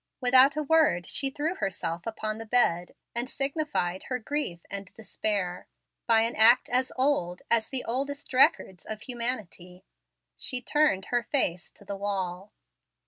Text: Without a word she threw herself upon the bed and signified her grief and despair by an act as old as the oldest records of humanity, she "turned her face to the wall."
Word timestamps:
Without 0.19 0.57
a 0.57 0.63
word 0.63 1.05
she 1.05 1.29
threw 1.29 1.53
herself 1.53 2.07
upon 2.07 2.39
the 2.39 2.45
bed 2.47 2.95
and 3.13 3.29
signified 3.29 4.05
her 4.05 4.17
grief 4.17 4.61
and 4.67 4.91
despair 4.95 5.67
by 6.07 6.21
an 6.21 6.35
act 6.35 6.67
as 6.69 6.91
old 6.97 7.43
as 7.51 7.69
the 7.69 7.85
oldest 7.85 8.33
records 8.33 8.83
of 8.83 9.01
humanity, 9.01 9.85
she 10.35 10.59
"turned 10.59 11.05
her 11.13 11.21
face 11.21 11.69
to 11.69 11.85
the 11.85 11.95
wall." 11.95 12.51